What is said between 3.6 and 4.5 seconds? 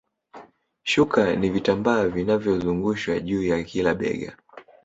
kila bega